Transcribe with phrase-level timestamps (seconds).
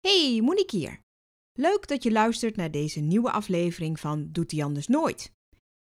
[0.00, 1.00] Hey, Monique hier.
[1.52, 5.32] Leuk dat je luistert naar deze nieuwe aflevering van Doet hij anders nooit.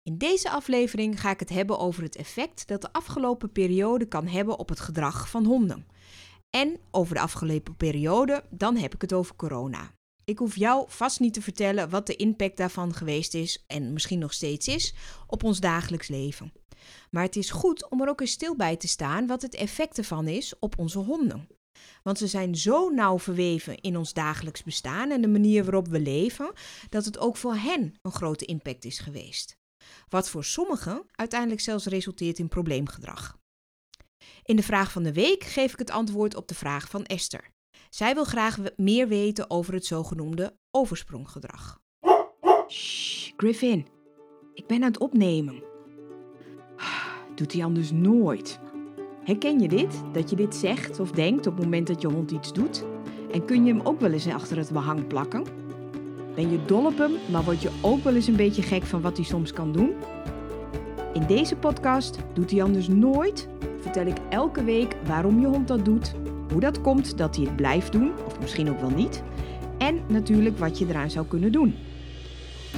[0.03, 4.27] In deze aflevering ga ik het hebben over het effect dat de afgelopen periode kan
[4.27, 5.87] hebben op het gedrag van honden.
[6.51, 9.95] En over de afgelopen periode, dan heb ik het over corona.
[10.25, 14.19] Ik hoef jou vast niet te vertellen wat de impact daarvan geweest is en misschien
[14.19, 14.95] nog steeds is
[15.27, 16.53] op ons dagelijks leven.
[17.11, 19.99] Maar het is goed om er ook eens stil bij te staan wat het effect
[19.99, 21.49] ervan is op onze honden.
[22.03, 26.01] Want ze zijn zo nauw verweven in ons dagelijks bestaan en de manier waarop we
[26.01, 26.53] leven,
[26.89, 29.57] dat het ook voor hen een grote impact is geweest.
[30.09, 33.39] Wat voor sommigen uiteindelijk zelfs resulteert in probleemgedrag.
[34.43, 37.51] In de vraag van de week geef ik het antwoord op de vraag van Esther.
[37.91, 41.81] Zij wil graag meer weten over het zogenoemde overspronggedrag.
[42.69, 43.87] Shh, Griffin,
[44.55, 45.63] ik ben aan het opnemen.
[47.35, 48.61] Doet hij anders nooit.
[49.25, 50.03] Herken je dit?
[50.13, 52.85] Dat je dit zegt of denkt op het moment dat je hond iets doet?
[53.33, 55.45] En kun je hem ook wel eens achter het behang plakken?
[56.35, 59.01] Ben je dol op hem, maar word je ook wel eens een beetje gek van
[59.01, 59.93] wat hij soms kan doen?
[61.13, 63.49] In deze podcast Doet hij anders nooit
[63.81, 66.15] vertel ik elke week waarom je hond dat doet,
[66.53, 69.23] hoe dat komt dat hij het blijft doen, of misschien ook wel niet,
[69.79, 71.75] en natuurlijk wat je eraan zou kunnen doen.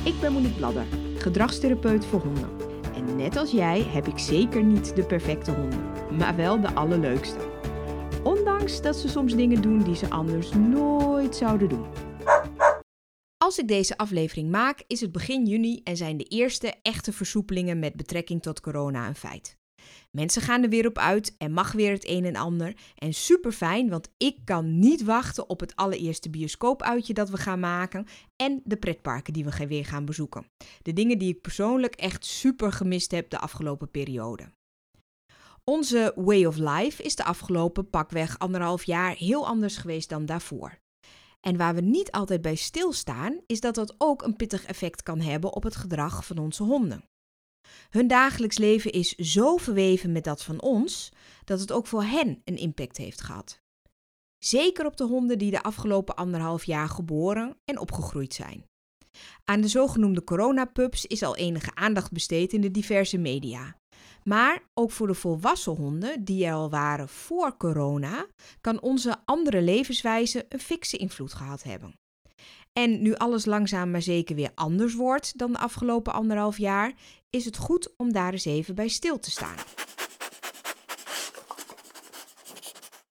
[0.02, 0.84] Ik ben Monique Bladder,
[1.16, 2.48] gedragstherapeut voor honden.
[2.94, 7.38] En net als jij heb ik zeker niet de perfecte honden maar wel de allerleukste.
[8.22, 11.86] Ondanks dat ze soms dingen doen die ze anders nooit zouden doen.
[13.36, 17.78] Als ik deze aflevering maak, is het begin juni en zijn de eerste echte versoepelingen
[17.78, 19.56] met betrekking tot corona een feit.
[20.10, 22.76] Mensen gaan er weer op uit en mag weer het een en ander.
[22.94, 27.60] En super fijn, want ik kan niet wachten op het allereerste bioscoopuitje dat we gaan
[27.60, 28.06] maken
[28.36, 30.46] en de pretparken die we weer gaan bezoeken.
[30.82, 34.48] De dingen die ik persoonlijk echt super gemist heb de afgelopen periode.
[35.64, 40.78] Onze way of life is de afgelopen pakweg anderhalf jaar heel anders geweest dan daarvoor.
[41.40, 45.20] En waar we niet altijd bij stilstaan, is dat dat ook een pittig effect kan
[45.20, 47.08] hebben op het gedrag van onze honden.
[47.90, 51.12] Hun dagelijks leven is zo verweven met dat van ons,
[51.44, 53.60] dat het ook voor hen een impact heeft gehad.
[54.39, 58.64] Zeker op de honden die de afgelopen anderhalf jaar geboren en opgegroeid zijn.
[59.44, 63.77] Aan de zogenoemde coronapups is al enige aandacht besteed in de diverse media.
[64.24, 68.27] Maar ook voor de volwassen honden, die er al waren voor corona,
[68.61, 71.98] kan onze andere levenswijze een fikse invloed gehad hebben.
[72.73, 76.92] En nu alles langzaam maar zeker weer anders wordt dan de afgelopen anderhalf jaar,
[77.30, 79.57] is het goed om daar eens even bij stil te staan.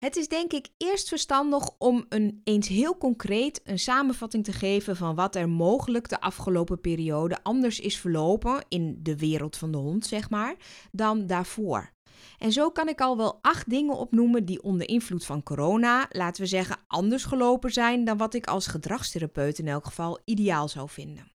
[0.04, 4.96] Het is denk ik eerst verstandig om een, eens heel concreet een samenvatting te geven
[4.96, 9.78] van wat er mogelijk de afgelopen periode anders is verlopen in de wereld van de
[9.78, 10.56] hond, zeg maar,
[10.92, 11.92] dan daarvoor.
[12.38, 16.42] En zo kan ik al wel acht dingen opnoemen die onder invloed van corona, laten
[16.42, 20.90] we zeggen, anders gelopen zijn dan wat ik als gedragstherapeut in elk geval ideaal zou
[20.90, 21.32] vinden.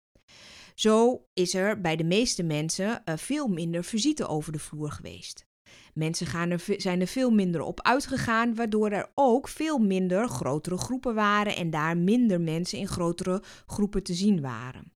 [0.75, 5.47] Zo is er bij de meeste mensen uh, veel minder visite over de vloer geweest.
[5.95, 10.77] Mensen gaan er, zijn er veel minder op uitgegaan, waardoor er ook veel minder grotere
[10.77, 14.93] groepen waren en daar minder mensen in grotere groepen te zien waren.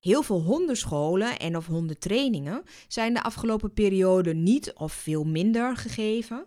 [0.00, 6.46] Heel veel hondenscholen en of hondentrainingen zijn de afgelopen periode niet of veel minder gegeven.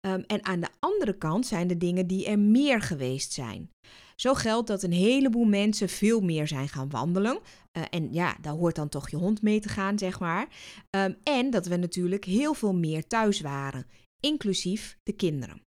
[0.00, 3.70] Um, en aan de andere kant zijn er dingen die er meer geweest zijn.
[4.16, 7.38] Zo geldt dat een heleboel mensen veel meer zijn gaan wandelen.
[7.76, 10.48] Uh, en ja, daar hoort dan toch je hond mee te gaan, zeg maar.
[10.90, 13.86] Um, en dat we natuurlijk heel veel meer thuis waren,
[14.20, 15.62] inclusief de kinderen.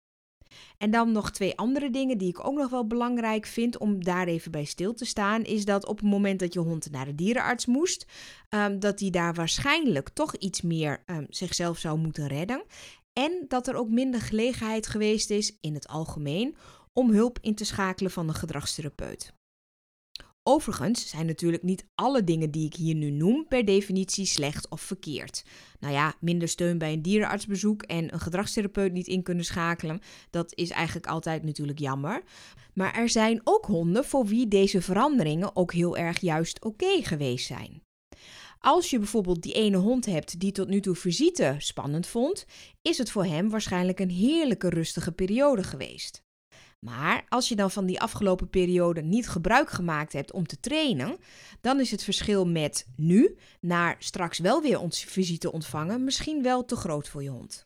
[0.78, 4.28] En dan nog twee andere dingen die ik ook nog wel belangrijk vind om daar
[4.28, 7.16] even bij stil te staan, is dat op het moment dat je hond naar de
[7.16, 8.06] dierenarts moest,
[8.50, 12.64] um, dat die daar waarschijnlijk toch iets meer um, zichzelf zou moeten redden.
[13.14, 16.56] En dat er ook minder gelegenheid geweest is in het algemeen
[16.94, 19.34] om hulp in te schakelen van een gedragstherapeut.
[20.46, 24.82] Overigens zijn natuurlijk niet alle dingen die ik hier nu noem per definitie slecht of
[24.82, 25.44] verkeerd.
[25.80, 30.56] Nou ja, minder steun bij een dierenartsbezoek en een gedragstherapeut niet in kunnen schakelen, dat
[30.56, 32.24] is eigenlijk altijd natuurlijk jammer.
[32.74, 37.46] Maar er zijn ook honden voor wie deze veranderingen ook heel erg juist oké geweest
[37.46, 37.82] zijn.
[38.60, 42.46] Als je bijvoorbeeld die ene hond hebt die tot nu toe visite spannend vond,
[42.82, 46.24] is het voor hem waarschijnlijk een heerlijke rustige periode geweest.
[46.84, 51.18] Maar als je dan van die afgelopen periode niet gebruik gemaakt hebt om te trainen,
[51.62, 56.66] dan is het verschil met nu naar straks wel weer ons visite ontvangen misschien wel
[56.66, 57.66] te groot voor je hond.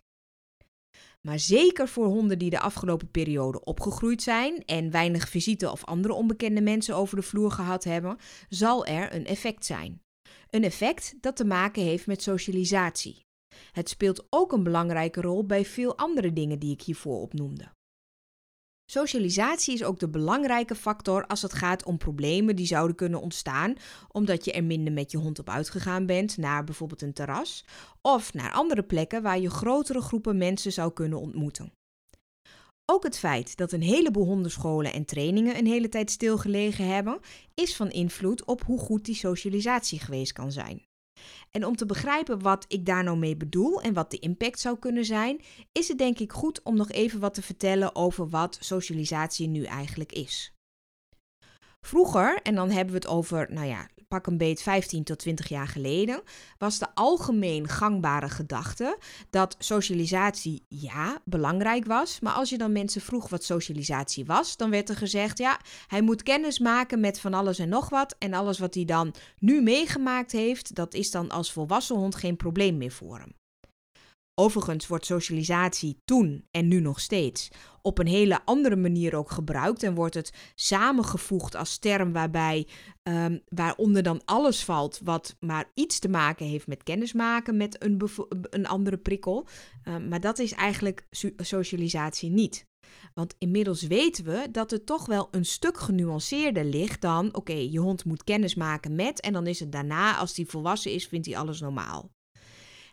[1.21, 6.13] Maar zeker voor honden die de afgelopen periode opgegroeid zijn en weinig visite of andere
[6.13, 8.17] onbekende mensen over de vloer gehad hebben,
[8.49, 10.01] zal er een effect zijn.
[10.49, 13.25] Een effect dat te maken heeft met socialisatie.
[13.71, 17.75] Het speelt ook een belangrijke rol bij veel andere dingen die ik hiervoor opnoemde.
[18.91, 23.73] Socialisatie is ook de belangrijke factor als het gaat om problemen die zouden kunnen ontstaan
[24.11, 27.65] omdat je er minder met je hond op uitgegaan bent naar bijvoorbeeld een terras
[28.01, 31.71] of naar andere plekken waar je grotere groepen mensen zou kunnen ontmoeten.
[32.85, 37.19] Ook het feit dat een heleboel hondenscholen en trainingen een hele tijd stilgelegen hebben,
[37.53, 40.86] is van invloed op hoe goed die socialisatie geweest kan zijn.
[41.51, 44.79] En om te begrijpen wat ik daar nou mee bedoel en wat de impact zou
[44.79, 45.41] kunnen zijn,
[45.71, 49.63] is het denk ik goed om nog even wat te vertellen over wat socialisatie nu
[49.63, 50.53] eigenlijk is.
[51.85, 55.47] Vroeger, en dan hebben we het over, nou ja, pak een beet 15 tot 20
[55.47, 56.21] jaar geleden,
[56.57, 58.97] was de algemeen gangbare gedachte
[59.29, 62.19] dat socialisatie ja, belangrijk was.
[62.19, 66.01] Maar als je dan mensen vroeg wat socialisatie was, dan werd er gezegd: ja, hij
[66.01, 68.15] moet kennis maken met van alles en nog wat.
[68.19, 72.37] En alles wat hij dan nu meegemaakt heeft, dat is dan als volwassen hond geen
[72.37, 73.36] probleem meer voor hem.
[74.39, 77.49] Overigens wordt socialisatie toen en nu nog steeds
[77.81, 82.67] op een hele andere manier ook gebruikt en wordt het samengevoegd als term waarbij
[83.03, 88.01] um, waaronder dan alles valt wat maar iets te maken heeft met kennismaken met een,
[88.49, 89.47] een andere prikkel.
[89.87, 91.07] Um, maar dat is eigenlijk
[91.37, 92.65] socialisatie niet.
[93.13, 97.79] Want inmiddels weten we dat het toch wel een stuk genuanceerder ligt dan: oké, je
[97.79, 101.25] hond moet kennis maken met en dan is het daarna, als hij volwassen is, vindt
[101.25, 102.15] hij alles normaal.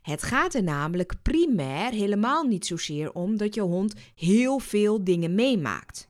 [0.06, 5.34] Het gaat er namelijk primair helemaal niet zozeer om dat je hond heel veel dingen
[5.34, 6.06] meemaakt.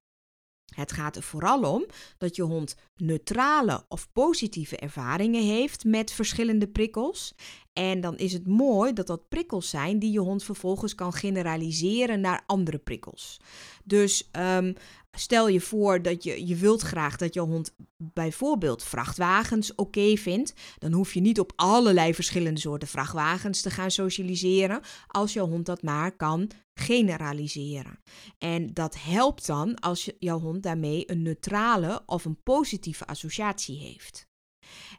[0.75, 1.87] Het gaat er vooral om
[2.19, 7.35] dat je hond neutrale of positieve ervaringen heeft met verschillende prikkels.
[7.75, 12.21] En dan is het mooi dat dat prikkels zijn die je hond vervolgens kan generaliseren
[12.21, 13.41] naar andere prikkels.
[13.85, 14.75] Dus um,
[15.17, 20.55] Stel je voor dat je, je wilt graag dat je hond bijvoorbeeld vrachtwagens oké vindt.
[20.79, 24.81] Dan hoef je niet op allerlei verschillende soorten vrachtwagens te gaan socialiseren.
[25.07, 27.99] Als je hond dat maar kan generaliseren.
[28.39, 33.79] En dat helpt dan als je, jouw hond daarmee een neutrale of een positieve associatie
[33.79, 34.27] heeft.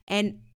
[0.04, 0.55] En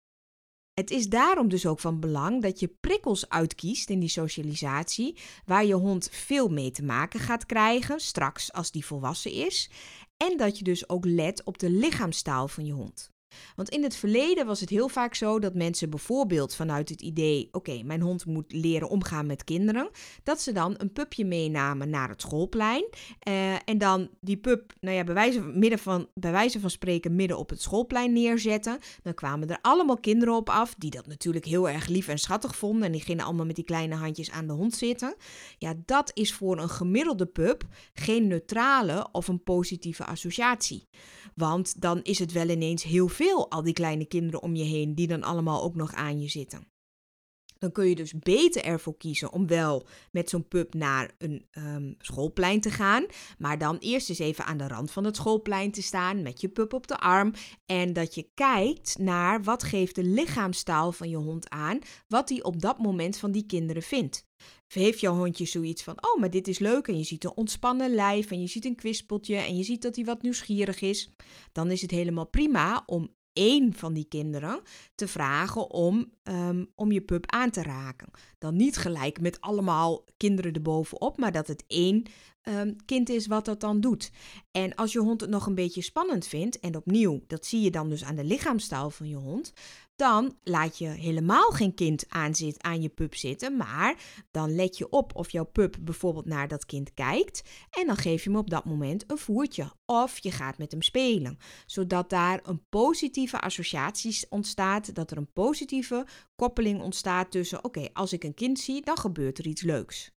[0.80, 5.66] het is daarom dus ook van belang dat je prikkels uitkiest in die socialisatie, waar
[5.66, 9.70] je hond veel mee te maken gaat krijgen, straks als die volwassen is.
[10.18, 13.12] En dat je dus ook let op de lichaamstaal van je hond.
[13.56, 17.50] Want in het verleden was het heel vaak zo dat mensen bijvoorbeeld vanuit het idee:
[17.52, 19.90] oké, mijn hond moet leren omgaan met kinderen,
[20.24, 22.88] dat ze dan een pupje meenamen naar het schoolplein.
[23.28, 27.38] Uh, en dan die pup, nou ja, bij wijze, midden van, bij van spreken midden
[27.38, 28.80] op het schoolplein neerzetten.
[29.04, 32.56] Dan kwamen er allemaal kinderen op af, die dat natuurlijk heel erg lief en schattig
[32.56, 32.84] vonden.
[32.84, 35.16] En die gingen allemaal met die kleine handjes aan de hond zitten.
[35.58, 40.88] Ja, dat is voor een gemiddelde pup geen neutrale of een positieve associatie.
[41.36, 44.96] Want dan is het wel ineens heel veel, al die kleine kinderen om je heen,
[44.96, 46.68] die dan allemaal ook nog aan je zitten.
[47.58, 51.96] Dan kun je dus beter ervoor kiezen om wel met zo'n pup naar een um,
[51.98, 53.06] schoolplein te gaan.
[53.38, 56.50] Maar dan eerst eens even aan de rand van het schoolplein te staan met je
[56.50, 57.34] pup op de arm.
[57.66, 61.80] En dat je kijkt naar wat geeft de lichaamstaal van je hond aan.
[62.08, 64.29] Wat hij op dat moment van die kinderen vindt.
[64.74, 66.88] Heeft jouw hondje zoiets van: Oh, maar dit is leuk.
[66.88, 68.32] En je ziet een ontspannen lijf.
[68.32, 69.36] En je ziet een kwispeltje.
[69.36, 71.12] En je ziet dat hij wat nieuwsgierig is.
[71.52, 74.62] Dan is het helemaal prima om één van die kinderen
[74.96, 78.10] te vragen om, um, om je pup aan te raken.
[78.38, 82.04] Dan niet gelijk met allemaal kinderen erbovenop, maar dat het één
[82.44, 84.12] um, kind is wat dat dan doet.
[84.52, 87.72] En als je hond het nog een beetje spannend vindt, en opnieuw, dat zie je
[87.72, 89.54] dan dus aan de lichaamstaal van je hond,
[90.00, 93.96] dan laat je helemaal geen kind aan, zit, aan je pup zitten, maar
[94.32, 98.24] dan let je op of jouw pup bijvoorbeeld naar dat kind kijkt en dan geef
[98.24, 102.40] je hem op dat moment een voertje of je gaat met hem spelen, zodat daar
[102.44, 108.34] een positieve associatie ontstaat, dat er een positieve koppeling ontstaat tussen oké, als ik een
[108.34, 110.12] kind zie, dan gebeurt er iets leuks.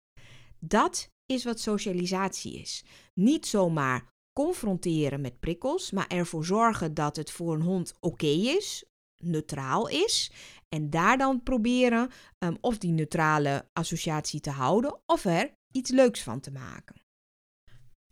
[0.59, 2.85] Dat is wat socialisatie is.
[3.15, 8.85] Niet zomaar confronteren met prikkels, maar ervoor zorgen dat het voor een hond oké is,
[9.23, 10.33] neutraal is.
[10.69, 16.23] En daar dan proberen um, of die neutrale associatie te houden of er iets leuks
[16.23, 17.01] van te maken.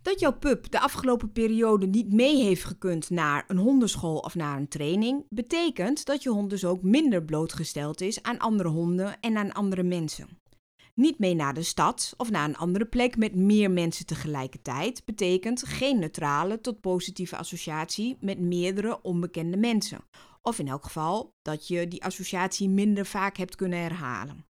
[0.02, 4.56] Dat jouw pup de afgelopen periode niet mee heeft gekund naar een hondenschool of naar
[4.56, 9.36] een training, betekent dat je hond dus ook minder blootgesteld is aan andere honden en
[9.36, 10.28] aan andere mensen.
[10.94, 15.66] Niet mee naar de stad of naar een andere plek met meer mensen tegelijkertijd betekent
[15.66, 20.00] geen neutrale tot positieve associatie met meerdere onbekende mensen.
[20.48, 24.46] Of in elk geval dat je die associatie minder vaak hebt kunnen herhalen.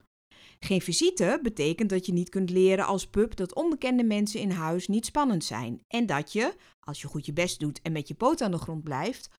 [0.60, 4.88] Geen visite betekent dat je niet kunt leren als pup dat onbekende mensen in huis
[4.88, 5.84] niet spannend zijn.
[5.88, 8.58] En dat je, als je goed je best doet en met je poot aan de
[8.58, 9.30] grond blijft,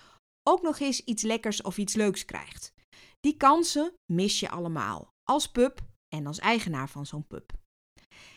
[0.43, 2.75] ook nog eens iets lekkers of iets leuks krijgt.
[3.21, 5.15] Die kansen mis je allemaal.
[5.23, 7.53] Als pup en als eigenaar van zo'n pup.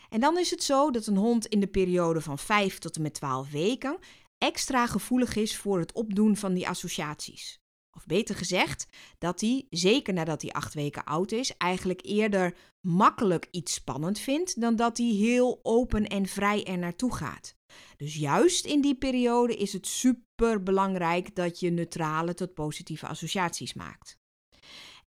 [0.10, 3.02] En dan is het zo dat een hond in de periode van 5 tot en
[3.02, 3.98] met 12 weken
[4.38, 7.60] extra gevoelig is voor het opdoen van die associaties.
[7.98, 8.88] Of beter gezegd,
[9.18, 14.62] dat hij, zeker nadat hij acht weken oud is, eigenlijk eerder makkelijk iets spannend vindt
[14.62, 17.56] dan dat hij heel open en vrij er naartoe gaat.
[17.98, 23.74] Dus juist in die periode is het super belangrijk dat je neutrale tot positieve associaties
[23.74, 24.20] maakt.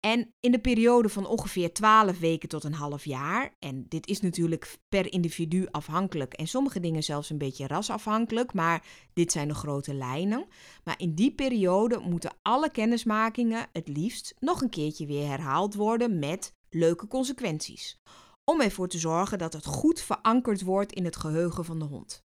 [0.01, 4.21] En in de periode van ongeveer 12 weken tot een half jaar, en dit is
[4.21, 9.55] natuurlijk per individu afhankelijk en sommige dingen zelfs een beetje rasafhankelijk, maar dit zijn de
[9.55, 10.47] grote lijnen.
[10.85, 16.19] Maar in die periode moeten alle kennismakingen het liefst nog een keertje weer herhaald worden
[16.19, 17.99] met leuke consequenties.
[18.45, 22.27] Om ervoor te zorgen dat het goed verankerd wordt in het geheugen van de hond.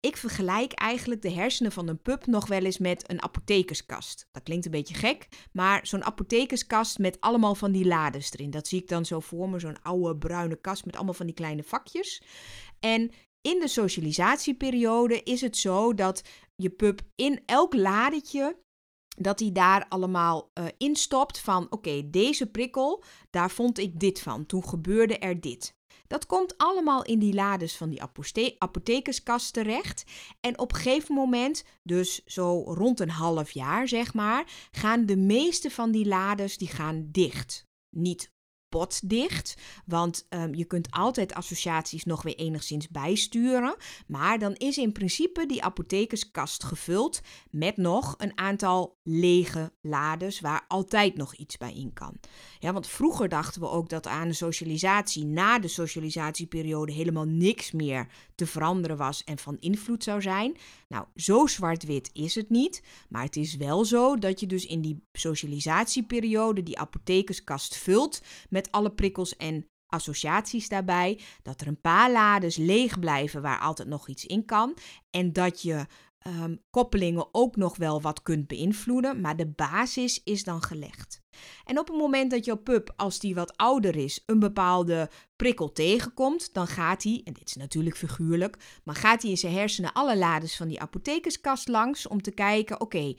[0.00, 4.28] Ik vergelijk eigenlijk de hersenen van een pup nog wel eens met een apothekerskast.
[4.30, 8.50] Dat klinkt een beetje gek, maar zo'n apothekerskast met allemaal van die lades erin.
[8.50, 11.34] Dat zie ik dan zo voor me, zo'n oude bruine kast met allemaal van die
[11.34, 12.22] kleine vakjes.
[12.80, 18.56] En in de socialisatieperiode is het zo dat je pup in elk ladetje
[19.16, 24.46] dat hij daar allemaal uh, instopt van oké, deze prikkel, daar vond ik dit van.
[24.46, 25.76] Toen gebeurde er dit.
[26.08, 28.02] Dat komt allemaal in die lades van die
[28.58, 30.04] apothekerskast terecht.
[30.40, 35.16] En op een gegeven moment, dus zo rond een half jaar zeg maar, gaan de
[35.16, 37.66] meeste van die lades die gaan dicht.
[37.96, 38.30] Niet
[38.68, 39.54] potdicht.
[39.86, 43.76] Want um, je kunt altijd associaties nog weer enigszins bijsturen.
[44.06, 47.20] Maar dan is in principe die apothekerskast gevuld
[47.50, 52.14] met nog een aantal lege lades waar altijd nog iets bij in kan.
[52.58, 57.72] Ja, want vroeger dachten we ook dat aan de socialisatie na de socialisatieperiode helemaal niks
[57.72, 60.56] meer te veranderen was en van invloed zou zijn.
[60.88, 62.82] Nou, zo zwart-wit is het niet.
[63.08, 68.57] Maar het is wel zo dat je dus in die socialisatieperiode die apothekerskast vult met
[68.70, 71.20] alle prikkels en associaties daarbij.
[71.42, 74.76] Dat er een paar lades leeg blijven waar altijd nog iets in kan.
[75.10, 75.86] En dat je
[76.26, 79.20] um, koppelingen ook nog wel wat kunt beïnvloeden.
[79.20, 81.20] Maar de basis is dan gelegd.
[81.64, 85.72] En op het moment dat jouw pup, als die wat ouder is, een bepaalde prikkel
[85.72, 89.92] tegenkomt, dan gaat hij, en dit is natuurlijk figuurlijk, maar gaat hij in zijn hersenen
[89.92, 93.14] alle lades van die apothekerskast langs om te kijken: oké,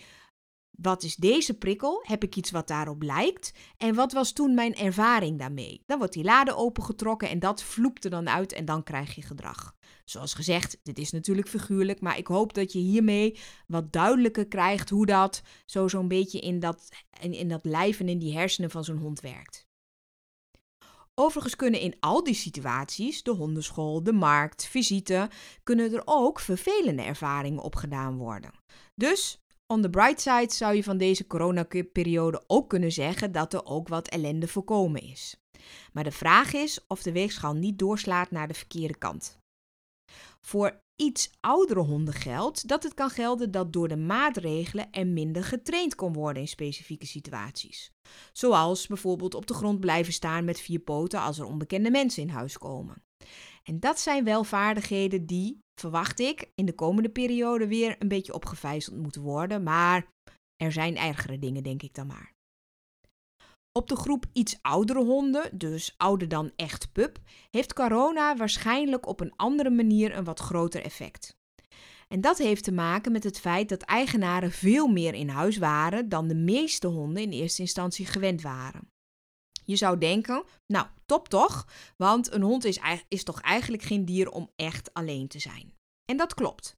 [0.82, 2.04] wat is deze prikkel?
[2.04, 3.52] Heb ik iets wat daarop lijkt?
[3.78, 5.84] En wat was toen mijn ervaring daarmee?
[5.86, 9.22] Dan wordt die lade opengetrokken en dat vloept er dan uit en dan krijg je
[9.22, 9.76] gedrag.
[10.06, 14.90] Zoals gezegd, dit is natuurlijk figuurlijk, maar ik hoop dat je hiermee wat duidelijker krijgt
[14.90, 18.70] hoe dat zo zo'n beetje in dat, in, in dat lijf en in die hersenen
[18.70, 19.68] van zo'n hond werkt.
[21.14, 25.30] Overigens kunnen in al die situaties, de hondenschool, de markt, visite,
[25.64, 28.52] kunnen er ook vervelende ervaringen opgedaan worden.
[28.96, 29.40] Dus
[29.74, 33.88] On the bright side zou je van deze coronaperiode ook kunnen zeggen dat er ook
[33.88, 35.36] wat ellende voorkomen is.
[35.94, 39.40] Maar de vraag is of de weegschaal niet doorslaat naar de verkeerde kant.
[40.42, 45.44] Voor iets oudere honden geldt dat het kan gelden dat door de maatregelen er minder
[45.44, 47.92] getraind kon worden in specifieke situaties.
[48.34, 52.30] Zoals bijvoorbeeld op de grond blijven staan met vier poten als er onbekende mensen in
[52.30, 53.04] huis komen.
[53.64, 58.34] En dat zijn wel vaardigheden die, verwacht ik, in de komende periode weer een beetje
[58.34, 59.64] opgevijzeld moeten worden.
[59.64, 60.08] Maar
[60.64, 62.32] er zijn ergere dingen, denk ik dan maar.
[63.72, 67.20] Op de groep iets oudere honden, dus ouder dan echt pup,
[67.50, 71.38] heeft corona waarschijnlijk op een andere manier een wat groter effect.
[72.08, 76.10] En dat heeft te maken met het feit dat eigenaren veel meer in huis waren
[76.10, 78.90] dan de meeste honden in eerste instantie gewend waren.
[79.70, 81.68] Je zou denken, nou, top toch?
[81.98, 85.74] Want een hond is, is toch eigenlijk geen dier om echt alleen te zijn.
[86.12, 86.76] En dat klopt.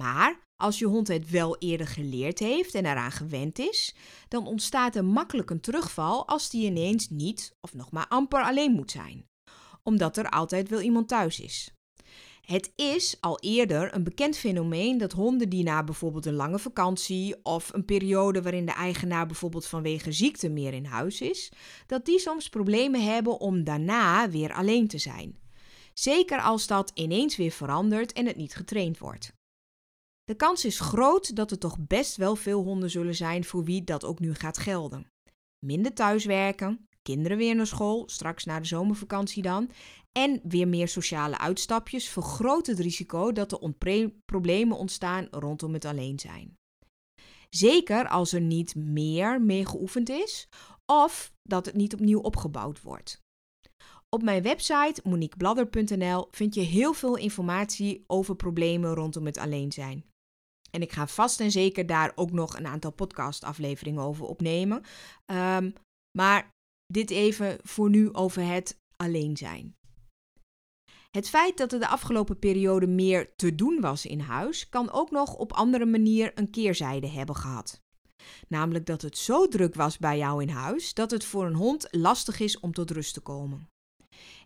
[0.00, 3.94] Maar als je hond het wel eerder geleerd heeft en eraan gewend is,
[4.28, 8.72] dan ontstaat er makkelijk een terugval als die ineens niet of nog maar amper alleen
[8.72, 9.26] moet zijn,
[9.82, 11.72] omdat er altijd wel iemand thuis is.
[12.46, 17.44] Het is al eerder een bekend fenomeen dat honden die na bijvoorbeeld een lange vakantie
[17.44, 21.52] of een periode waarin de eigenaar bijvoorbeeld vanwege ziekte meer in huis is,
[21.86, 25.38] dat die soms problemen hebben om daarna weer alleen te zijn.
[25.94, 29.32] Zeker als dat ineens weer verandert en het niet getraind wordt.
[30.24, 33.84] De kans is groot dat er toch best wel veel honden zullen zijn voor wie
[33.84, 35.06] dat ook nu gaat gelden.
[35.66, 39.70] Minder thuiswerken, kinderen weer naar school, straks na de zomervakantie dan,
[40.18, 43.74] en weer meer sociale uitstapjes vergroot het risico dat er
[44.24, 46.56] problemen ontstaan rondom het alleen zijn.
[47.50, 50.48] Zeker als er niet meer mee geoefend is
[50.92, 53.20] of dat het niet opnieuw opgebouwd wordt.
[54.08, 60.04] Op mijn website moniquebladder.nl vind je heel veel informatie over problemen rondom het alleen zijn.
[60.70, 64.82] En ik ga vast en zeker daar ook nog een aantal podcastafleveringen over opnemen.
[65.26, 65.72] Um,
[66.18, 66.50] maar
[66.86, 69.74] dit even voor nu over het alleen zijn.
[71.16, 75.10] Het feit dat er de afgelopen periode meer te doen was in huis, kan ook
[75.10, 77.80] nog op andere manier een keerzijde hebben gehad.
[78.48, 81.88] Namelijk dat het zo druk was bij jou in huis dat het voor een hond
[81.90, 83.68] lastig is om tot rust te komen.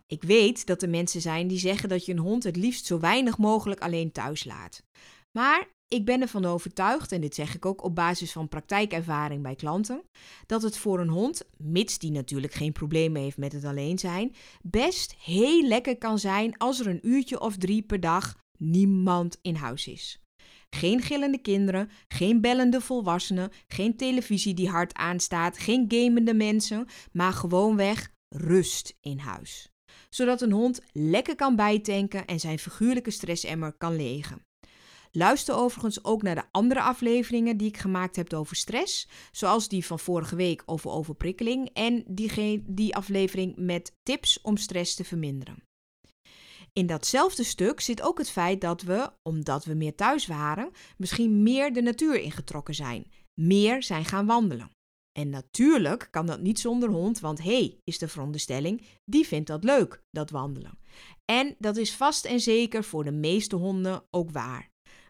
[0.07, 2.99] Ik weet dat er mensen zijn die zeggen dat je een hond het liefst zo
[2.99, 4.83] weinig mogelijk alleen thuis laat.
[5.31, 9.55] Maar ik ben ervan overtuigd, en dit zeg ik ook op basis van praktijkervaring bij
[9.55, 10.03] klanten,
[10.45, 14.35] dat het voor een hond, mits die natuurlijk geen problemen heeft met het alleen zijn,
[14.61, 19.55] best heel lekker kan zijn als er een uurtje of drie per dag niemand in
[19.55, 20.21] huis is.
[20.69, 27.33] Geen gillende kinderen, geen bellende volwassenen, geen televisie die hard aanstaat, geen gamende mensen, maar
[27.33, 29.69] gewoonweg rust in huis.
[30.09, 34.46] Zodat een hond lekker kan bijtanken en zijn figuurlijke stressemmer kan legen.
[35.11, 39.85] Luister overigens ook naar de andere afleveringen die ik gemaakt heb over stress, zoals die
[39.85, 45.63] van vorige week over overprikkeling en die, die aflevering met tips om stress te verminderen.
[46.73, 51.43] In datzelfde stuk zit ook het feit dat we, omdat we meer thuis waren, misschien
[51.43, 53.11] meer de natuur ingetrokken zijn,
[53.41, 54.71] meer zijn gaan wandelen.
[55.19, 59.47] En natuurlijk kan dat niet zonder hond, want hé, hey, is de veronderstelling, die vindt
[59.47, 60.79] dat leuk, dat wandelen.
[61.25, 64.69] En dat is vast en zeker voor de meeste honden ook waar.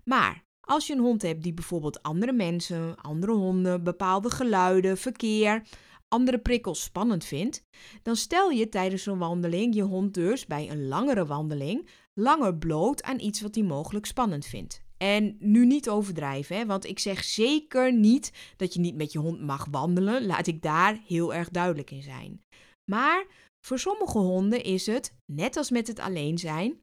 [0.09, 5.63] Maar als je een hond hebt die bijvoorbeeld andere mensen, andere honden, bepaalde geluiden, verkeer,
[6.07, 7.63] andere prikkels spannend vindt,
[8.01, 13.03] dan stel je tijdens een wandeling je hond dus bij een langere wandeling langer bloot
[13.03, 14.85] aan iets wat hij mogelijk spannend vindt.
[14.97, 19.19] En nu niet overdrijven, hè, want ik zeg zeker niet dat je niet met je
[19.19, 20.25] hond mag wandelen.
[20.25, 22.43] Laat ik daar heel erg duidelijk in zijn.
[22.91, 23.25] Maar
[23.65, 26.81] voor sommige honden is het, net als met het alleen zijn,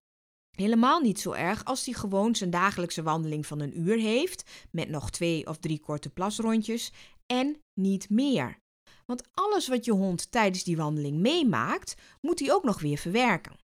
[0.55, 4.89] Helemaal niet zo erg als hij gewoon zijn dagelijkse wandeling van een uur heeft, met
[4.89, 6.93] nog twee of drie korte plasrondjes
[7.27, 8.59] en niet meer.
[9.07, 13.57] Want alles wat je hond tijdens die wandeling meemaakt, moet hij ook nog weer verwerken.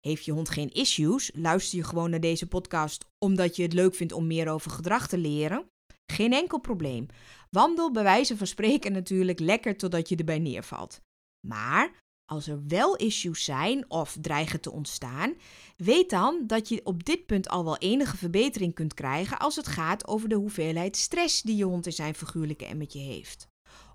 [0.00, 3.94] Heeft je hond geen issues, luister je gewoon naar deze podcast omdat je het leuk
[3.94, 5.66] vindt om meer over gedrag te leren?
[6.12, 7.06] Geen enkel probleem.
[7.50, 11.00] Wandel bij wijze van spreken natuurlijk lekker totdat je erbij neervalt.
[11.46, 15.34] Maar als er wel issues zijn of dreigen te ontstaan,
[15.76, 19.66] weet dan dat je op dit punt al wel enige verbetering kunt krijgen als het
[19.66, 23.48] gaat over de hoeveelheid stress die je hond in zijn figuurlijke emmetje heeft.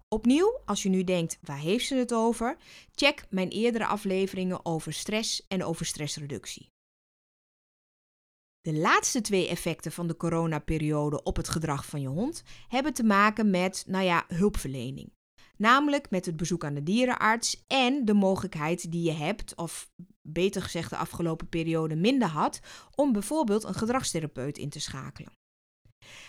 [0.08, 2.58] Opnieuw, als je nu denkt, waar heeft ze het over?
[2.96, 6.70] Check mijn eerdere afleveringen over stress en over stressreductie.
[8.62, 13.04] De laatste twee effecten van de coronaperiode op het gedrag van je hond hebben te
[13.04, 15.12] maken met, nou ja, hulpverlening.
[15.62, 19.90] Namelijk met het bezoek aan de dierenarts en de mogelijkheid die je hebt, of
[20.22, 22.60] beter gezegd de afgelopen periode minder had,
[22.96, 25.32] om bijvoorbeeld een gedragstherapeut in te schakelen.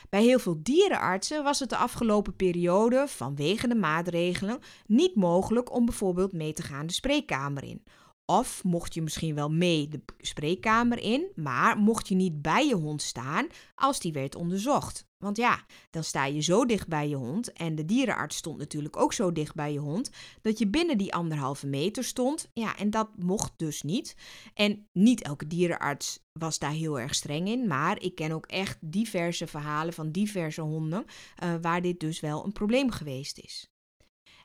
[0.09, 5.85] Bij heel veel dierenartsen was het de afgelopen periode vanwege de maatregelen niet mogelijk om
[5.85, 7.85] bijvoorbeeld mee te gaan de spreekkamer in.
[8.31, 12.75] Of mocht je misschien wel mee de spreekkamer in, maar mocht je niet bij je
[12.75, 15.09] hond staan als die werd onderzocht.
[15.19, 18.97] Want ja, dan sta je zo dicht bij je hond en de dierenarts stond natuurlijk
[18.97, 20.11] ook zo dicht bij je hond
[20.43, 22.51] dat je binnen die anderhalve meter stond.
[22.53, 24.16] Ja, en dat mocht dus niet.
[24.55, 28.79] En niet elke dierenarts was daar heel erg streng in, maar ik ken ook echt
[28.81, 31.05] diverse verhalen van diverse honden
[31.43, 33.69] uh, waar dit dus wel een probleem geweest is.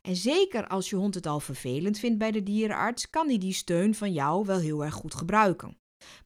[0.06, 3.54] En zeker als je hond het al vervelend vindt bij de dierenarts, kan hij die
[3.54, 5.78] steun van jou wel heel erg goed gebruiken.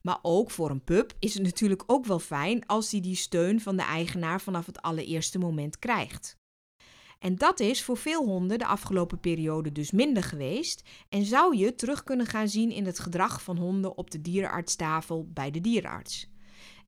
[0.02, 3.60] Maar ook voor een pup is het natuurlijk ook wel fijn als hij die steun
[3.60, 6.38] van de eigenaar vanaf het allereerste moment krijgt.
[7.18, 11.74] En dat is voor veel honden de afgelopen periode dus minder geweest en zou je
[11.74, 16.30] terug kunnen gaan zien in het gedrag van honden op de dierenartstafel bij de dierenarts.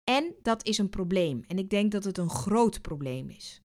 [0.04, 3.61] En dat is een probleem en ik denk dat het een groot probleem is.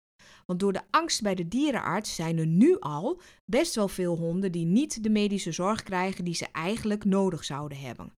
[0.48, 4.52] Want door de angst bij de dierenarts zijn er nu al best wel veel honden
[4.52, 8.12] die niet de medische zorg krijgen die ze eigenlijk nodig zouden hebben.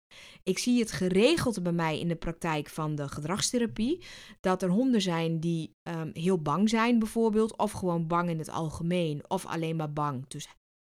[0.43, 4.03] Ik zie het geregeld bij mij in de praktijk van de gedragstherapie.
[4.39, 8.49] Dat er honden zijn die um, heel bang zijn, bijvoorbeeld, of gewoon bang in het
[8.49, 10.51] algemeen, of alleen maar bang tussen,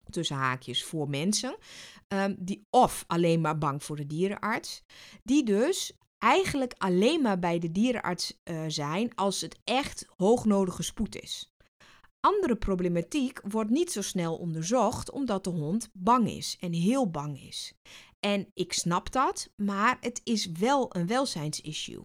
[0.10, 1.58] tussen haakjes voor mensen.
[2.08, 4.84] Um, die, of alleen maar bang voor de dierenarts.
[5.24, 11.22] Die dus eigenlijk alleen maar bij de dierenarts uh, zijn als het echt hoognodige spoed
[11.22, 11.52] is.
[12.20, 17.42] Andere problematiek wordt niet zo snel onderzocht omdat de hond bang is en heel bang
[17.42, 17.74] is.
[18.20, 22.04] En ik snap dat, maar het is wel een welzijnsissue.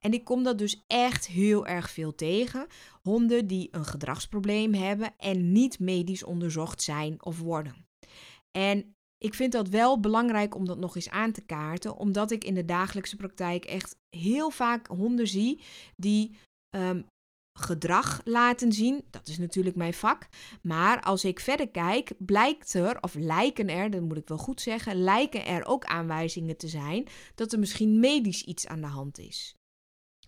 [0.00, 2.66] En ik kom dat dus echt heel erg veel tegen.
[3.02, 7.86] Honden die een gedragsprobleem hebben en niet medisch onderzocht zijn of worden.
[8.50, 8.93] En
[9.24, 12.54] ik vind dat wel belangrijk om dat nog eens aan te kaarten, omdat ik in
[12.54, 15.60] de dagelijkse praktijk echt heel vaak honden zie
[15.96, 16.36] die
[16.76, 17.06] um,
[17.58, 19.04] gedrag laten zien.
[19.10, 20.28] Dat is natuurlijk mijn vak.
[20.62, 24.60] Maar als ik verder kijk, blijkt er, of lijken er, dat moet ik wel goed
[24.60, 29.18] zeggen, lijken er ook aanwijzingen te zijn dat er misschien medisch iets aan de hand
[29.18, 29.56] is.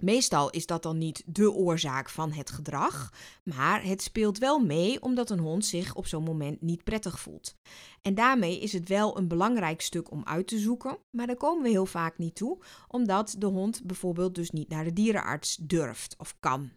[0.02, 5.02] Meestal is dat dan niet de oorzaak van het gedrag, maar het speelt wel mee
[5.02, 7.54] omdat een hond zich op zo'n moment niet prettig voelt.
[8.02, 11.62] En daarmee is het wel een belangrijk stuk om uit te zoeken, maar daar komen
[11.62, 16.14] we heel vaak niet toe, omdat de hond bijvoorbeeld dus niet naar de dierenarts durft
[16.18, 16.70] of kan.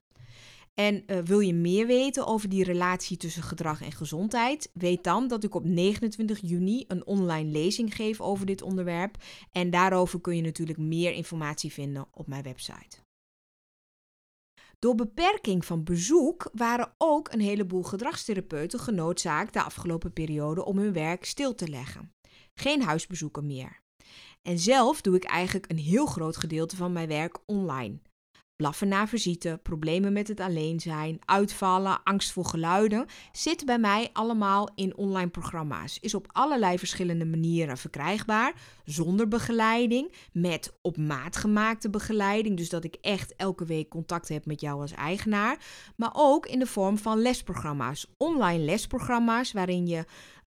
[0.79, 4.69] En uh, wil je meer weten over die relatie tussen gedrag en gezondheid?
[4.73, 9.17] Weet dan dat ik op 29 juni een online lezing geef over dit onderwerp.
[9.51, 13.08] En daarover kun je natuurlijk meer informatie vinden op mijn website.
[14.79, 20.93] Door beperking van bezoek waren ook een heleboel gedragstherapeuten genoodzaakt de afgelopen periode om hun
[20.93, 22.13] werk stil te leggen.
[22.53, 23.81] Geen huisbezoeken meer.
[24.41, 27.99] En zelf doe ik eigenlijk een heel groot gedeelte van mijn werk online
[28.59, 34.09] blaffen na visite, problemen met het alleen zijn, uitvallen, angst voor geluiden, zit bij mij
[34.13, 35.97] allemaal in online programma's.
[36.01, 38.53] Is op allerlei verschillende manieren verkrijgbaar,
[38.85, 44.45] zonder begeleiding, met op maat gemaakte begeleiding, dus dat ik echt elke week contact heb
[44.45, 45.57] met jou als eigenaar,
[45.95, 50.05] maar ook in de vorm van lesprogramma's, online lesprogramma's waarin je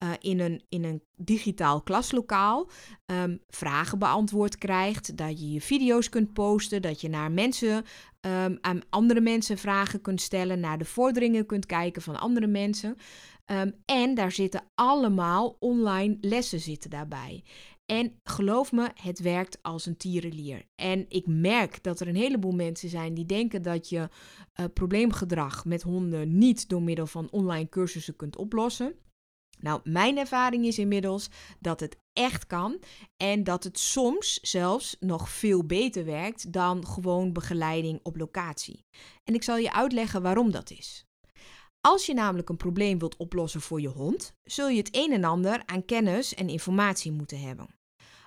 [0.04, 2.70] uh, in, een, in een digitaal klaslokaal
[3.06, 5.18] um, vragen beantwoord krijgt.
[5.18, 6.82] Dat je je video's kunt posten.
[6.82, 7.84] Dat je naar mensen,
[8.22, 10.60] um, aan andere mensen vragen kunt stellen.
[10.60, 12.96] Naar de vorderingen kunt kijken van andere mensen.
[13.46, 17.44] Um, en daar zitten allemaal online lessen zitten daarbij.
[17.86, 20.64] En geloof me, het werkt als een tierenlier.
[20.76, 24.10] En ik merk dat er een heleboel mensen zijn die denken dat je
[24.60, 28.96] uh, probleemgedrag met honden niet door middel van online cursussen kunt oplossen.
[29.60, 32.80] Nou, mijn ervaring is inmiddels dat het echt kan
[33.18, 38.86] en dat het soms zelfs nog veel beter werkt dan gewoon begeleiding op locatie.
[39.24, 41.06] En ik zal je uitleggen waarom dat is.
[41.82, 45.24] Als je namelijk een probleem wilt oplossen voor je hond, zul je het een en
[45.24, 47.76] ander aan kennis en informatie moeten hebben.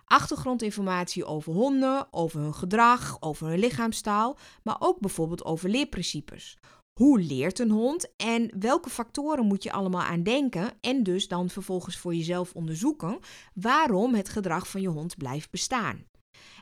[0.05, 6.59] Achtergrondinformatie over honden, over hun gedrag, over hun lichaamstaal, maar ook bijvoorbeeld over leerprincipes.
[7.01, 11.49] Hoe leert een hond en welke factoren moet je allemaal aan denken en dus dan
[11.49, 13.19] vervolgens voor jezelf onderzoeken
[13.55, 16.05] waarom het gedrag van je hond blijft bestaan.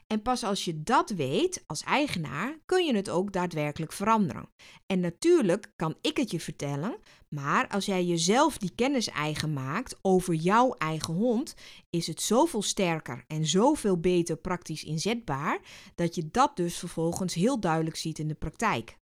[0.07, 4.49] En pas als je dat weet als eigenaar, kun je het ook daadwerkelijk veranderen.
[4.87, 6.97] En natuurlijk kan ik het je vertellen,
[7.29, 11.55] maar als jij jezelf die kennis eigen maakt over jouw eigen hond,
[11.91, 15.61] is het zoveel sterker en zoveel beter praktisch inzetbaar
[15.95, 18.99] dat je dat dus vervolgens heel duidelijk ziet in de praktijk.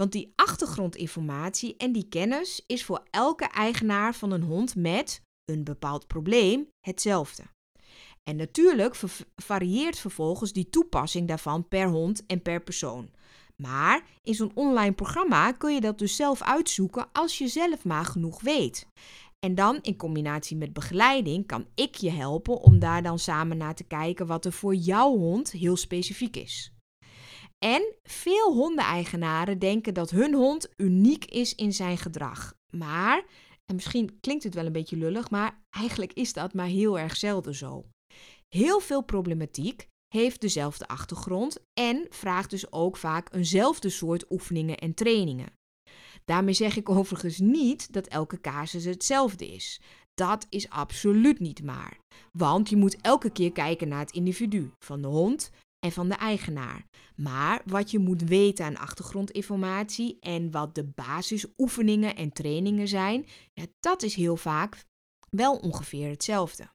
[0.00, 5.64] Want die achtergrondinformatie en die kennis is voor elke eigenaar van een hond met een
[5.64, 7.42] bepaald probleem hetzelfde.
[8.22, 8.96] En natuurlijk
[9.36, 13.10] varieert vervolgens die toepassing daarvan per hond en per persoon.
[13.56, 18.04] Maar in zo'n online programma kun je dat dus zelf uitzoeken als je zelf maar
[18.04, 18.86] genoeg weet.
[19.38, 23.74] En dan in combinatie met begeleiding kan ik je helpen om daar dan samen naar
[23.74, 26.72] te kijken wat er voor jouw hond heel specifiek is.
[27.64, 32.54] En veel hondeneigenaren denken dat hun hond uniek is in zijn gedrag.
[32.76, 33.24] Maar,
[33.64, 37.16] en misschien klinkt het wel een beetje lullig, maar eigenlijk is dat maar heel erg
[37.16, 37.84] zelden zo.
[38.48, 44.94] Heel veel problematiek heeft dezelfde achtergrond en vraagt dus ook vaak eenzelfde soort oefeningen en
[44.94, 45.52] trainingen.
[46.24, 49.80] Daarmee zeg ik overigens niet dat elke casus hetzelfde is.
[50.14, 51.98] Dat is absoluut niet maar.
[52.38, 56.14] Want je moet elke keer kijken naar het individu, van de hond en van de
[56.14, 56.86] eigenaar.
[57.16, 63.64] Maar wat je moet weten aan achtergrondinformatie en wat de basisoefeningen en trainingen zijn, ja,
[63.80, 64.84] dat is heel vaak
[65.30, 66.70] wel ongeveer hetzelfde.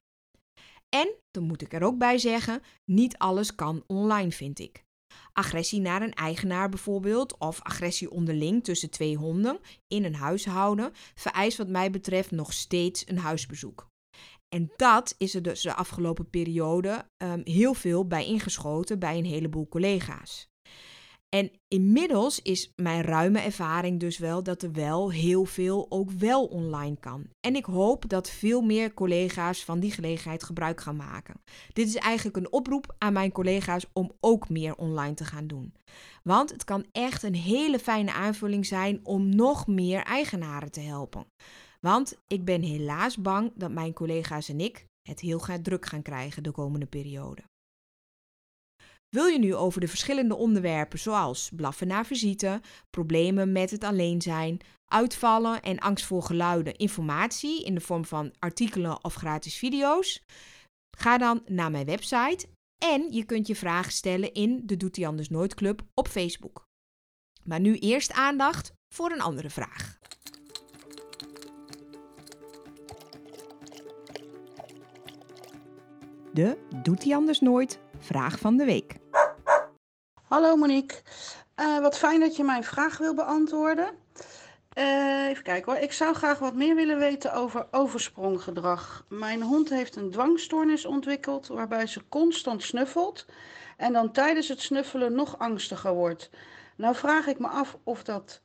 [0.88, 4.84] En, dan moet ik er ook bij zeggen, niet alles kan online, vind ik.
[5.32, 11.56] Agressie naar een eigenaar bijvoorbeeld, of agressie onderling tussen twee honden in een huishouden, vereist
[11.56, 13.88] wat mij betreft nog steeds een huisbezoek.
[14.48, 19.24] En dat is er dus de afgelopen periode um, heel veel bij ingeschoten bij een
[19.24, 20.48] heleboel collega's.
[21.28, 26.44] En inmiddels is mijn ruime ervaring dus wel dat er wel heel veel ook wel
[26.44, 27.28] online kan.
[27.40, 31.42] En ik hoop dat veel meer collega's van die gelegenheid gebruik gaan maken.
[31.72, 35.74] Dit is eigenlijk een oproep aan mijn collega's om ook meer online te gaan doen.
[36.22, 41.26] Want het kan echt een hele fijne aanvulling zijn om nog meer eigenaren te helpen.
[41.80, 46.02] Want ik ben helaas bang dat mijn collega's en ik het heel gaat druk gaan
[46.02, 47.42] krijgen de komende periode.
[49.08, 52.60] Wil je nu over de verschillende onderwerpen zoals blaffen na visite,
[52.90, 58.34] problemen met het alleen zijn, uitvallen en angst voor geluiden informatie in de vorm van
[58.38, 60.22] artikelen of gratis video's?
[60.98, 62.46] Ga dan naar mijn website
[62.84, 66.64] en je kunt je vragen stellen in de Doet hij anders nooit club op Facebook.
[67.44, 69.98] Maar nu eerst aandacht voor een andere vraag.
[76.36, 77.78] De Doet hij anders nooit?
[77.98, 78.96] Vraag van de week.
[80.22, 80.96] Hallo Monique,
[81.60, 83.94] uh, wat fijn dat je mijn vraag wil beantwoorden.
[84.78, 89.04] Uh, even kijken hoor, ik zou graag wat meer willen weten over overspronggedrag.
[89.08, 93.26] Mijn hond heeft een dwangstoornis ontwikkeld waarbij ze constant snuffelt
[93.76, 96.30] en dan tijdens het snuffelen nog angstiger wordt.
[96.76, 98.40] Nou vraag ik me af of dat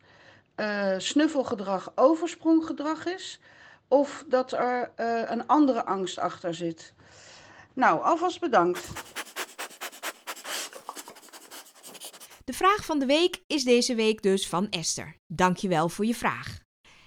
[0.56, 3.40] uh, snuffelgedrag overspronggedrag is
[3.88, 4.92] of dat er
[5.32, 6.94] een andere angst achter zit.
[7.74, 8.88] Nou, alvast bedankt.
[12.46, 15.16] De vraag van de week is deze week dus van Esther.
[15.34, 16.60] Dankjewel voor je vraag.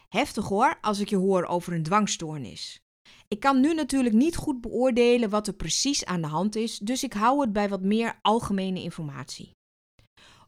[0.08, 2.78] Heftig hoor, als ik je hoor over een dwangstoornis.
[3.28, 7.02] Ik kan nu natuurlijk niet goed beoordelen wat er precies aan de hand is, dus
[7.02, 9.50] ik hou het bij wat meer algemene informatie.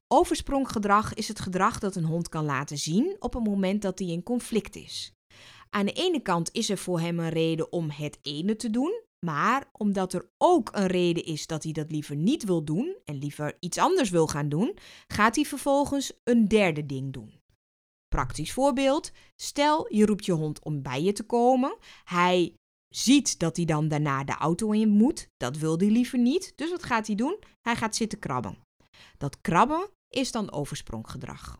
[0.08, 4.08] Overspronggedrag is het gedrag dat een hond kan laten zien op het moment dat hij
[4.08, 5.12] in conflict is.
[5.70, 9.02] Aan de ene kant is er voor hem een reden om het ene te doen,
[9.26, 13.18] maar omdat er ook een reden is dat hij dat liever niet wil doen en
[13.18, 17.40] liever iets anders wil gaan doen, gaat hij vervolgens een derde ding doen.
[18.08, 21.76] Praktisch voorbeeld: stel je roept je hond om bij je te komen.
[22.04, 22.54] Hij
[22.94, 25.28] ziet dat hij dan daarna de auto in moet.
[25.36, 26.52] Dat wil hij liever niet.
[26.56, 27.38] Dus wat gaat hij doen?
[27.60, 28.58] Hij gaat zitten krabben.
[29.18, 31.58] Dat krabben is dan overspronggedrag.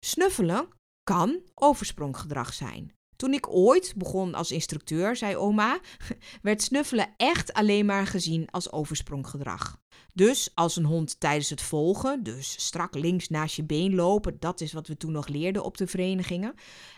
[0.00, 0.68] Snuffelen
[1.02, 2.92] kan overspronggedrag zijn.
[3.16, 5.80] Toen ik ooit begon als instructeur, zei oma,
[6.42, 9.78] werd snuffelen echt alleen maar gezien als overspronggedrag.
[10.14, 14.60] Dus als een hond tijdens het volgen, dus strak links naast je been lopen, dat
[14.60, 16.54] is wat we toen nog leerden op de verenigingen,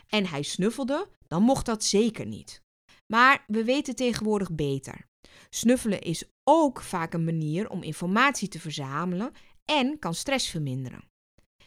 [0.07, 2.61] en hij snuffelde, dan mocht dat zeker niet.
[3.07, 5.07] Maar we weten tegenwoordig beter.
[5.49, 9.31] Snuffelen is ook vaak een manier om informatie te verzamelen
[9.65, 11.03] en kan stress verminderen.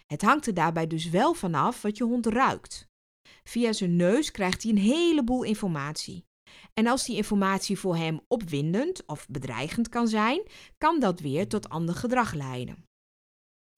[0.06, 2.89] Het hangt er daarbij dus wel vanaf wat je hond ruikt.
[3.44, 6.24] Via zijn neus krijgt hij een heleboel informatie.
[6.74, 10.42] En als die informatie voor hem opwindend of bedreigend kan zijn,
[10.78, 12.84] kan dat weer tot ander gedrag leiden.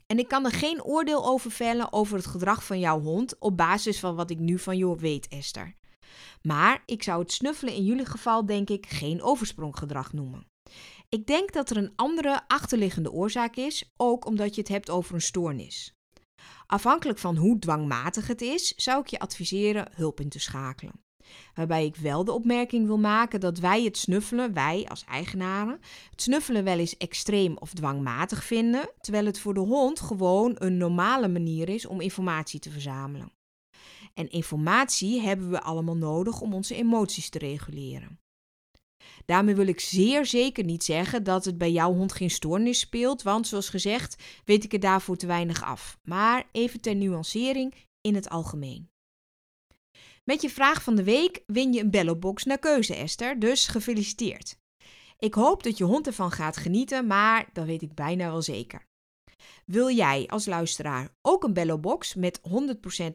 [0.06, 3.56] En ik kan er geen oordeel over vellen over het gedrag van jouw hond op
[3.56, 5.74] basis van wat ik nu van jou weet, Esther.
[6.42, 10.46] Maar ik zou het snuffelen in jullie geval denk ik geen overspronggedrag noemen.
[11.08, 15.14] Ik denk dat er een andere achterliggende oorzaak is, ook omdat je het hebt over
[15.14, 15.94] een stoornis.
[16.66, 21.04] Afhankelijk van hoe dwangmatig het is, zou ik je adviseren hulp in te schakelen.
[21.54, 26.22] Waarbij ik wel de opmerking wil maken dat wij het snuffelen, wij als eigenaren, het
[26.22, 31.28] snuffelen wel eens extreem of dwangmatig vinden, terwijl het voor de hond gewoon een normale
[31.28, 33.32] manier is om informatie te verzamelen.
[34.14, 38.21] En informatie hebben we allemaal nodig om onze emoties te reguleren.
[39.24, 43.22] Daarmee wil ik zeer zeker niet zeggen dat het bij jouw hond geen stoornis speelt,
[43.22, 45.98] want zoals gezegd weet ik er daarvoor te weinig af.
[46.02, 48.90] Maar even ter nuancering in het algemeen.
[50.24, 54.58] Met je vraag van de week win je een bellobox naar keuze, Esther, dus gefeliciteerd.
[55.18, 58.90] Ik hoop dat je hond ervan gaat genieten, maar dat weet ik bijna wel zeker.
[59.72, 62.42] Wil jij als luisteraar ook een Bello-box met 100%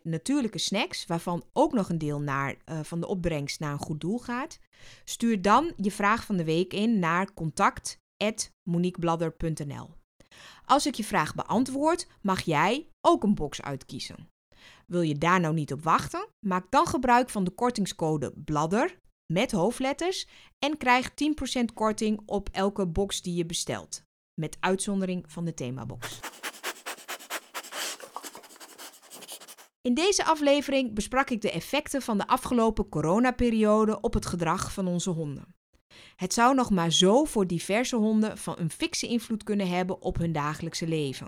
[0.04, 4.02] natuurlijke snacks, waarvan ook nog een deel naar, uh, van de opbrengst naar een goed
[4.02, 4.60] doel gaat?
[5.04, 9.89] Stuur dan je vraag van de week in naar contact@moniquebladder.nl.
[10.65, 14.30] Als ik je vraag beantwoord, mag jij ook een box uitkiezen.
[14.88, 16.28] Wil je daar nou niet op wachten?
[16.39, 19.00] Maak dan gebruik van de kortingscode BLADDER
[19.34, 20.28] met hoofdletters
[20.60, 24.06] en krijg 10% korting op elke box die je bestelt
[24.38, 26.19] met uitzondering van de themabox.
[29.82, 34.88] In deze aflevering besprak ik de effecten van de afgelopen coronaperiode op het gedrag van
[34.88, 35.56] onze honden.
[36.15, 40.17] Het zou nog maar zo voor diverse honden van een fikse invloed kunnen hebben op
[40.17, 41.28] hun dagelijkse leven.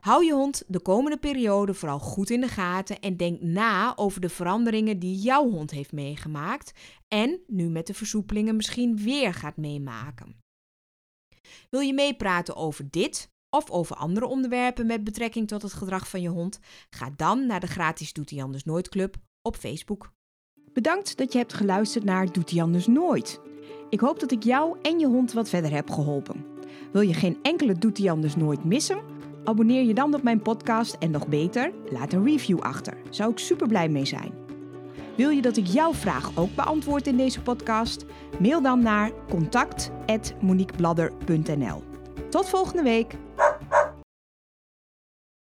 [0.00, 4.20] Hou je hond de komende periode vooral goed in de gaten en denk na over
[4.20, 6.72] de veranderingen die jouw hond heeft meegemaakt
[7.08, 10.43] en nu met de versoepelingen misschien weer gaat meemaken.
[11.70, 16.20] Wil je meepraten over dit of over andere onderwerpen met betrekking tot het gedrag van
[16.20, 16.58] je hond?
[16.90, 20.12] Ga dan naar de gratis Doet hij anders nooit club op Facebook.
[20.72, 23.40] Bedankt dat je hebt geluisterd naar Doet hij anders nooit.
[23.90, 26.46] Ik hoop dat ik jou en je hond wat verder heb geholpen.
[26.92, 29.02] Wil je geen enkele Doet hij anders nooit missen?
[29.44, 32.96] Abonneer je dan op mijn podcast en nog beter, laat een review achter.
[33.10, 34.43] Zou ik super blij mee zijn.
[35.16, 38.04] Wil je dat ik jouw vraag ook beantwoord in deze podcast?
[38.38, 41.82] Mail dan naar contact@moniquebladder.nl.
[42.30, 43.14] Tot volgende week.